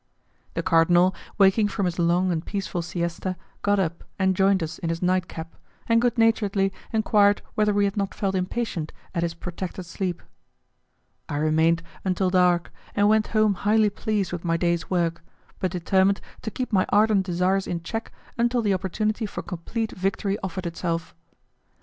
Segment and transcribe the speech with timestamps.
[0.55, 4.89] The cardinal, waking from his long and peaceful siesta, got up and joined us in
[4.89, 5.53] his night cap,
[5.85, 10.23] and good naturedly enquired whether we had not felt impatient at his protracted sleep.
[11.29, 15.21] I remained until dark and went home highly pleased with my day's work,
[15.59, 20.35] but determined to keep my ardent desires in check until the opportunity for complete victory
[20.41, 21.13] offered itself.